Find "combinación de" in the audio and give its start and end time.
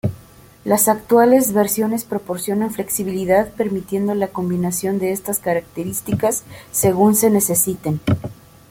4.29-5.11